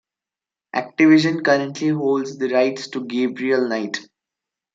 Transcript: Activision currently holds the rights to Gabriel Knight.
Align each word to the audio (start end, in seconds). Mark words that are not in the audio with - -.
Activision 0.75 1.45
currently 1.45 1.89
holds 1.89 2.39
the 2.39 2.49
rights 2.51 2.87
to 2.87 3.05
Gabriel 3.05 3.67
Knight. 3.67 3.99